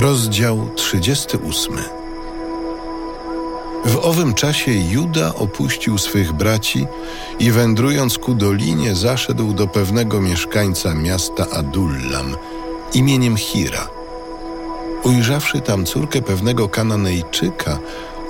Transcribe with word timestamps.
Rozdział 0.00 0.68
38 0.76 1.76
W 3.84 3.96
owym 3.96 4.34
czasie 4.34 4.72
Juda 4.72 5.34
opuścił 5.34 5.98
swych 5.98 6.32
braci 6.32 6.86
i 7.38 7.50
wędrując 7.50 8.18
ku 8.18 8.34
dolinie 8.34 8.94
zaszedł 8.94 9.52
do 9.52 9.66
pewnego 9.66 10.20
mieszkańca 10.20 10.94
miasta 10.94 11.46
Adullam 11.50 12.36
imieniem 12.94 13.36
Hira. 13.36 13.88
Ujrzawszy 15.02 15.60
tam 15.60 15.84
córkę 15.84 16.22
pewnego 16.22 16.68
Kananejczyka 16.68 17.78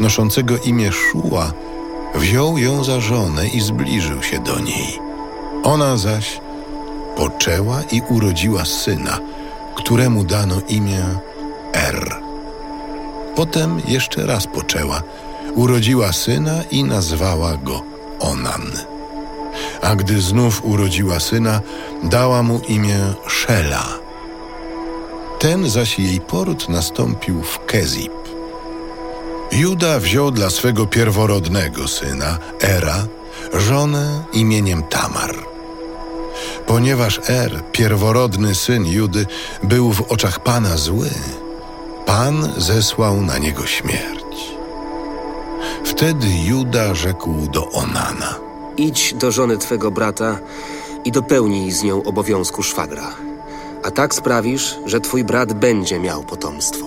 noszącego 0.00 0.58
imię 0.58 0.92
Szua, 0.92 1.52
wziął 2.14 2.58
ją 2.58 2.84
za 2.84 3.00
żonę 3.00 3.48
i 3.48 3.60
zbliżył 3.60 4.22
się 4.22 4.38
do 4.38 4.60
niej. 4.60 4.98
Ona 5.62 5.96
zaś 5.96 6.40
poczęła 7.16 7.82
i 7.92 8.02
urodziła 8.08 8.64
syna, 8.64 9.18
któremu 9.76 10.24
dano 10.24 10.60
imię 10.68 11.27
Er. 11.78 12.16
Potem 13.36 13.80
jeszcze 13.88 14.26
raz 14.26 14.46
poczęła, 14.46 15.02
urodziła 15.54 16.12
syna 16.12 16.62
i 16.70 16.84
nazwała 16.84 17.56
go 17.56 17.82
Onan. 18.20 18.72
A 19.82 19.96
gdy 19.96 20.20
znów 20.20 20.64
urodziła 20.64 21.20
syna, 21.20 21.60
dała 22.02 22.42
mu 22.42 22.60
imię 22.68 22.98
Szela. 23.26 23.98
Ten 25.38 25.70
zaś 25.70 25.98
jej 25.98 26.20
poród 26.20 26.68
nastąpił 26.68 27.42
w 27.42 27.64
Kezib. 27.66 28.12
Juda 29.52 30.00
wziął 30.00 30.30
dla 30.30 30.50
swego 30.50 30.86
pierworodnego 30.86 31.88
syna, 31.88 32.38
Era, 32.60 33.06
żonę 33.52 34.24
imieniem 34.32 34.82
Tamar. 34.82 35.34
Ponieważ 36.66 37.20
Er, 37.26 37.62
pierworodny 37.72 38.54
syn 38.54 38.86
Judy, 38.86 39.26
był 39.62 39.92
w 39.92 40.12
oczach 40.12 40.40
Pana 40.40 40.76
zły, 40.76 41.10
Pan 42.08 42.52
zesłał 42.56 43.22
na 43.22 43.38
niego 43.38 43.66
śmierć. 43.66 44.54
Wtedy 45.84 46.26
Juda 46.46 46.94
rzekł 46.94 47.48
do 47.52 47.70
Onana. 47.70 48.34
Idź 48.76 49.14
do 49.14 49.32
żony 49.32 49.58
twego 49.58 49.90
brata 49.90 50.38
i 51.04 51.12
dopełnij 51.12 51.72
z 51.72 51.82
nią 51.82 52.02
obowiązku 52.02 52.62
szwagra. 52.62 53.14
A 53.82 53.90
tak 53.90 54.14
sprawisz, 54.14 54.78
że 54.86 55.00
twój 55.00 55.24
brat 55.24 55.52
będzie 55.52 56.00
miał 56.00 56.22
potomstwo. 56.24 56.86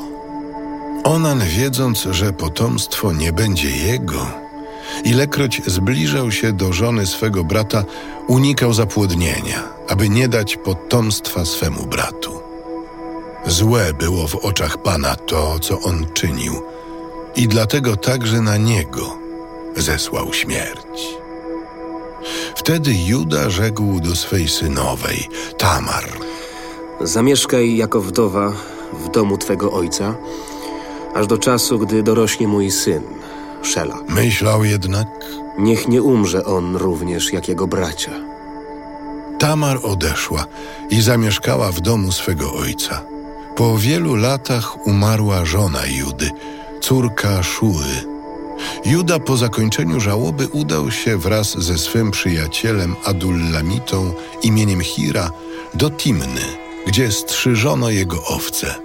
Onan, 1.04 1.40
wiedząc, 1.40 2.08
że 2.12 2.34
potomstwo 2.34 3.14
nie 3.14 3.34
będzie 3.34 3.70
jego, 3.70 4.28
ilekroć 5.04 5.62
zbliżał 5.66 6.32
się 6.32 6.54
do 6.54 6.74
żony 6.74 7.08
swego 7.08 7.44
brata, 7.44 7.84
unikał 8.28 8.74
zapłodnienia, 8.74 9.64
aby 9.88 10.10
nie 10.10 10.28
dać 10.28 10.58
potomstwa 10.58 11.46
swemu 11.46 11.86
bratu. 11.86 12.41
Złe 13.46 13.94
było 13.94 14.28
w 14.28 14.36
oczach 14.36 14.78
Pana 14.78 15.16
to, 15.16 15.60
co 15.60 15.80
on 15.80 16.06
czynił, 16.14 16.62
i 17.36 17.48
dlatego 17.48 17.96
także 17.96 18.42
na 18.42 18.58
niego 18.58 19.18
zesłał 19.76 20.34
śmierć. 20.34 21.18
Wtedy 22.56 22.92
Juda 23.08 23.50
rzekł 23.50 24.00
do 24.00 24.16
swej 24.16 24.48
synowej, 24.48 25.30
Tamar, 25.58 26.06
Zamieszkaj 27.02 27.76
jako 27.78 28.02
wdowa 28.02 28.54
w 28.94 29.12
domu 29.12 29.38
twego 29.38 29.72
ojca, 29.72 30.16
aż 31.16 31.28
do 31.28 31.38
czasu, 31.38 31.80
gdy 31.80 32.04
dorośnie 32.04 32.48
mój 32.48 32.72
syn, 32.72 33.04
Szela. 33.62 33.98
myślał 34.10 34.64
jednak, 34.64 35.08
Niech 35.58 35.88
nie 35.88 36.02
umrze 36.02 36.46
on 36.46 36.76
również 36.76 37.34
jak 37.34 37.48
jego 37.48 37.68
bracia. 37.68 38.12
Tamar 39.40 39.80
odeszła 39.84 40.46
i 40.90 41.02
zamieszkała 41.02 41.72
w 41.72 41.82
domu 41.82 42.12
swego 42.12 42.54
ojca. 42.54 43.02
Po 43.62 43.78
wielu 43.78 44.16
latach 44.16 44.88
umarła 44.88 45.46
żona 45.46 45.86
Judy, 45.86 46.30
córka 46.82 47.44
Szuły. 47.44 47.86
Juda 48.86 49.20
po 49.20 49.38
zakończeniu 49.38 50.00
żałoby 50.00 50.48
udał 50.48 50.92
się 50.92 51.18
wraz 51.18 51.58
ze 51.58 51.78
swym 51.78 52.12
przyjacielem 52.12 52.96
Adullamitą 53.06 54.14
imieniem 54.44 54.82
Hira 54.82 55.32
do 55.74 55.90
Timny, 55.90 56.42
gdzie 56.88 57.12
strzyżono 57.12 57.90
jego 57.90 58.24
owce. 58.24 58.76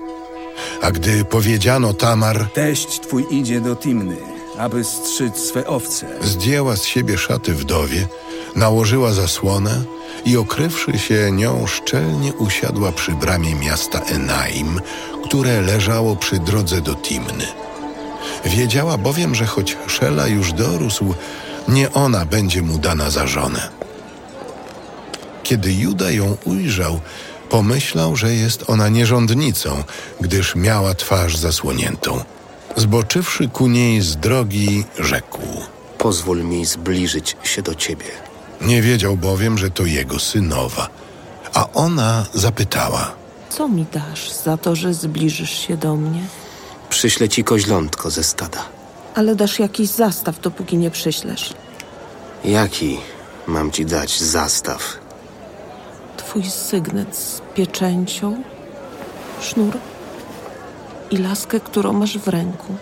A 0.82 0.90
gdy 0.90 1.24
powiedziano 1.24 1.94
Tamar, 1.94 2.48
Teść 2.54 3.00
twój 3.00 3.26
idzie 3.30 3.60
do 3.60 3.76
Timny, 3.76 4.16
aby 4.58 4.84
strzyc 4.84 5.38
swe 5.38 5.66
owce. 5.66 6.06
zdjęła 6.22 6.76
z 6.76 6.84
siebie 6.84 7.18
szaty 7.18 7.54
wdowie, 7.54 8.06
nałożyła 8.56 9.12
zasłonę 9.12 9.84
i 10.24 10.36
okrywszy 10.36 10.98
się 10.98 11.32
nią 11.32 11.66
szczelnie 11.66 12.32
usiadła 12.32 12.92
przy 12.92 13.12
bramie 13.12 13.54
miasta 13.54 14.00
Enaim, 14.00 14.80
które 15.24 15.60
leżało 15.60 16.16
przy 16.16 16.38
drodze 16.38 16.80
do 16.80 16.94
Timny. 16.94 17.46
Wiedziała 18.44 18.98
bowiem, 18.98 19.34
że 19.34 19.46
choć 19.46 19.76
Szela 19.86 20.26
już 20.26 20.52
dorósł, 20.52 21.14
nie 21.68 21.92
ona 21.92 22.24
będzie 22.24 22.62
mu 22.62 22.78
dana 22.78 23.10
za 23.10 23.26
żonę. 23.26 23.68
Kiedy 25.42 25.72
Juda 25.72 26.10
ją 26.10 26.36
ujrzał, 26.44 27.00
pomyślał, 27.50 28.16
że 28.16 28.34
jest 28.34 28.70
ona 28.70 28.88
nierządnicą, 28.88 29.82
gdyż 30.20 30.56
miała 30.56 30.94
twarz 30.94 31.36
zasłoniętą. 31.36 32.24
Zboczywszy 32.76 33.48
ku 33.48 33.68
niej 33.68 34.00
z 34.00 34.16
drogi, 34.16 34.84
rzekł– 34.98 35.40
Pozwól 36.06 36.44
mi 36.44 36.66
zbliżyć 36.66 37.36
się 37.42 37.62
do 37.62 37.74
ciebie. 37.74 38.04
Nie 38.60 38.82
wiedział 38.82 39.16
bowiem, 39.16 39.58
że 39.58 39.70
to 39.70 39.84
jego 39.84 40.18
synowa. 40.18 40.88
A 41.54 41.68
ona 41.74 42.26
zapytała: 42.34 43.12
Co 43.48 43.68
mi 43.68 43.86
dasz 43.92 44.32
za 44.32 44.56
to, 44.56 44.76
że 44.76 44.94
zbliżysz 44.94 45.66
się 45.66 45.76
do 45.76 45.96
mnie? 45.96 46.22
Przyślę 46.88 47.28
ci 47.28 47.44
koźlątko 47.44 48.10
ze 48.10 48.24
stada. 48.24 48.62
Ale 49.14 49.34
dasz 49.36 49.58
jakiś 49.58 49.88
zastaw, 49.88 50.40
dopóki 50.40 50.76
nie 50.76 50.90
przyślesz. 50.90 51.54
Jaki 52.44 52.98
mam 53.46 53.70
ci 53.70 53.86
dać 53.86 54.22
zastaw? 54.22 54.98
Twój 56.16 56.42
sygnet 56.44 57.16
z 57.16 57.40
pieczęcią, 57.54 58.42
sznur 59.40 59.78
i 61.10 61.16
laskę, 61.16 61.60
którą 61.60 61.92
masz 61.92 62.18
w 62.18 62.28
ręku. 62.28 62.76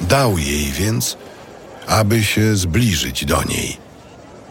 Dał 0.00 0.38
jej 0.38 0.72
więc, 0.72 1.16
aby 1.86 2.24
się 2.24 2.56
zbliżyć 2.56 3.24
do 3.24 3.42
niej. 3.42 3.76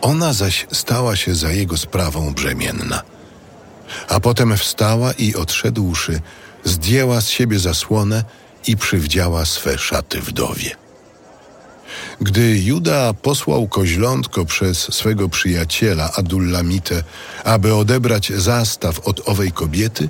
Ona 0.02 0.34
zaś 0.34 0.68
stała 0.72 1.16
się 1.16 1.36
za 1.36 1.52
jego 1.52 1.78
sprawą 1.78 2.34
brzemienna. 2.34 3.02
A 4.10 4.20
potem 4.20 4.58
wstała 4.58 5.12
i 5.12 5.36
odszedłszy, 5.36 6.22
zdjęła 6.64 7.22
z 7.22 7.30
siebie 7.30 7.60
zasłonę 7.60 8.24
i 8.68 8.78
przywdziała 8.78 9.46
swe 9.46 9.78
szaty 9.78 10.22
wdowie. 10.22 10.76
Gdy 12.22 12.60
Juda 12.60 13.14
posłał 13.14 13.68
koźlątko 13.68 14.46
przez 14.46 14.78
swego 14.78 15.30
przyjaciela 15.30 16.12
Adullamite, 16.14 17.04
aby 17.44 17.76
odebrać 17.76 18.32
zastaw 18.36 19.00
od 19.00 19.30
owej 19.30 19.52
kobiety, 19.52 20.10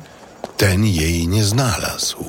ten 0.57 0.85
jej 0.85 1.27
nie 1.27 1.43
znalazł. 1.43 2.25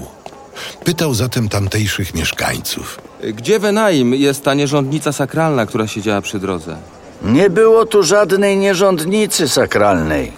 Pytał 0.84 1.15
zatem 1.15 1.49
tamtejszych 1.49 2.15
mieszkańców. 2.15 3.00
Gdzie 3.34 3.59
w 3.59 3.65
Enaim 3.65 4.15
jest 4.15 4.45
ta 4.45 4.55
nierządnica 4.55 5.12
sakralna, 5.12 5.67
która 5.67 5.87
siedziała 5.87 6.21
przy 6.21 6.39
drodze? 6.39 6.77
Nie 7.23 7.50
było 7.50 7.87
tu 7.87 8.03
żadnej 8.03 8.56
nierządnicy 8.56 9.49
sakralnej. 9.49 10.33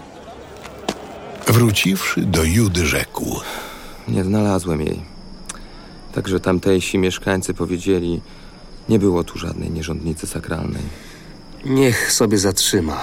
Wróciwszy 1.47 2.21
do 2.21 2.45
Judy, 2.45 2.87
rzekł: 2.87 3.41
Nie 4.09 4.25
znalazłem 4.25 4.81
jej. 4.81 5.01
Także 6.15 6.41
tamtejsi 6.41 6.99
mieszkańcy 6.99 7.55
powiedzieli, 7.55 8.21
nie 8.89 8.99
było 8.99 9.25
tu 9.25 9.39
żadnej 9.39 9.71
nierządnicy 9.71 10.27
sakralnej. 10.27 10.83
Niech 11.65 12.13
sobie 12.13 12.39
zatrzyma. 12.39 13.01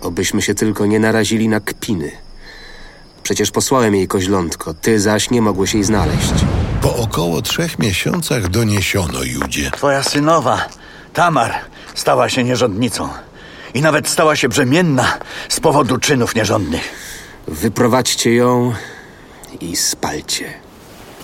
Obyśmy 0.00 0.42
się 0.42 0.54
tylko 0.54 0.86
nie 0.86 1.00
narazili 1.00 1.48
na 1.48 1.60
kpiny. 1.60 2.10
Przecież 3.28 3.50
posłałem 3.50 3.94
jej 3.94 4.08
koźlątko, 4.08 4.74
ty 4.74 5.00
zaś 5.00 5.30
nie 5.30 5.42
mogłeś 5.42 5.74
jej 5.74 5.84
znaleźć. 5.84 6.32
Po 6.82 6.96
około 6.96 7.42
trzech 7.42 7.78
miesiącach 7.78 8.48
doniesiono 8.48 9.22
Judzie. 9.22 9.70
Twoja 9.70 10.02
synowa, 10.02 10.68
Tamar, 11.12 11.54
stała 11.94 12.28
się 12.28 12.44
nierządnicą. 12.44 13.08
I 13.74 13.82
nawet 13.82 14.08
stała 14.08 14.36
się 14.36 14.48
brzemienna 14.48 15.18
z 15.48 15.60
powodu 15.60 15.98
czynów 15.98 16.34
nierządnych. 16.34 16.82
Wyprowadźcie 17.48 18.34
ją 18.34 18.72
i 19.60 19.76
spalcie. 19.76 20.52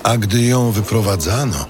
A 0.03 0.17
gdy 0.17 0.43
ją 0.43 0.71
wyprowadzano, 0.71 1.67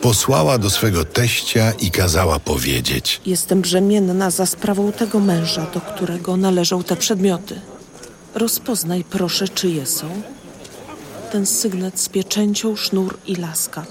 posłała 0.00 0.58
do 0.58 0.70
swego 0.70 1.04
teścia 1.04 1.72
i 1.80 1.90
kazała 1.90 2.38
powiedzieć: 2.38 3.20
Jestem 3.26 3.60
brzemienna 3.60 4.30
za 4.30 4.46
sprawą 4.46 4.92
tego 4.92 5.20
męża, 5.20 5.66
do 5.74 5.80
którego 5.80 6.36
należą 6.36 6.82
te 6.82 6.96
przedmioty. 6.96 7.71
Rozpoznaj 8.34 9.04
proszę, 9.04 9.48
czyje 9.48 9.86
są. 9.86 10.22
Ten 11.32 11.46
sygnet 11.46 12.00
z 12.00 12.08
pieczęcią, 12.08 12.76
sznur 12.76 13.18
i 13.26 13.36
laska. 13.36 13.86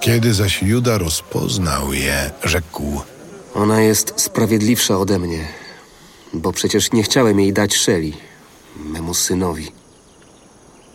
Kiedy 0.00 0.34
zaś 0.34 0.62
Juda 0.62 0.98
rozpoznał 0.98 1.92
je, 1.92 2.30
rzekł: 2.44 3.00
Ona 3.54 3.80
jest 3.80 4.12
sprawiedliwsza 4.16 4.98
ode 4.98 5.18
mnie, 5.18 5.48
bo 6.34 6.52
przecież 6.52 6.92
nie 6.92 7.02
chciałem 7.02 7.40
jej 7.40 7.52
dać 7.52 7.74
Szeli, 7.76 8.14
memu 8.76 9.14
synowi. 9.14 9.72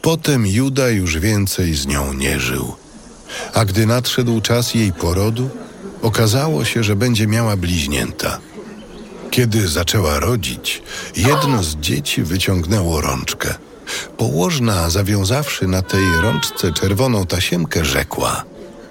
Potem 0.01 0.47
Juda 0.47 0.89
już 0.89 1.19
więcej 1.19 1.73
z 1.73 1.87
nią 1.87 2.13
nie 2.13 2.39
żył. 2.39 2.75
A 3.53 3.65
gdy 3.65 3.85
nadszedł 3.85 4.41
czas 4.41 4.75
jej 4.75 4.93
porodu, 4.93 5.49
okazało 6.01 6.65
się, 6.65 6.83
że 6.83 6.95
będzie 6.95 7.27
miała 7.27 7.57
bliźnięta. 7.57 8.39
Kiedy 9.33 9.67
zaczęła 9.67 10.19
rodzić, 10.19 10.81
jedno 11.15 11.63
z 11.63 11.75
dzieci 11.75 12.23
wyciągnęło 12.23 13.01
rączkę. 13.01 13.53
Położna, 14.17 14.89
zawiązawszy 14.89 15.67
na 15.67 15.81
tej 15.81 16.05
rączce 16.21 16.71
czerwoną 16.73 17.25
tasiemkę, 17.25 17.85
rzekła, 17.85 18.43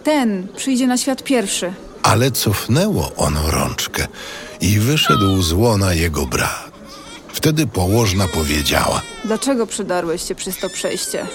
Ten 0.04 0.46
przyjdzie 0.56 0.86
na 0.86 0.96
świat 0.96 1.24
pierwszy. 1.24 1.72
ale 2.02 2.30
cofnęło 2.30 3.12
ono 3.16 3.50
rączkę 3.50 4.06
i 4.60 4.78
wyszedł 4.78 5.42
z 5.42 5.52
łona 5.52 5.94
jego 5.94 6.26
brat. 6.26 6.72
Wtedy 7.32 7.66
położna 7.66 8.28
powiedziała, 8.28 9.02
Dlaczego 9.24 9.66
przydarłeś 9.66 10.28
się 10.28 10.34
przez 10.34 10.58
to 10.58 10.68
przejście? 10.70 11.26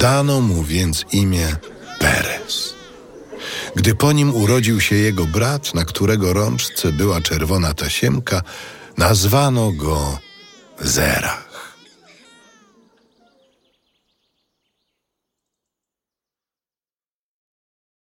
dano 0.00 0.40
mu 0.40 0.62
więc 0.62 1.04
imię 1.12 1.56
Perez. 1.98 2.74
Gdy 3.76 3.94
po 3.94 4.12
nim 4.12 4.34
urodził 4.34 4.80
się 4.80 4.96
jego 4.96 5.24
brat, 5.24 5.74
na 5.74 5.84
którego 5.84 6.32
rączce 6.32 6.92
była 6.92 7.20
czerwona 7.20 7.74
tasiemka, 7.74 8.42
nazwano 8.96 9.72
go 9.72 10.18
Zerach. 10.80 11.49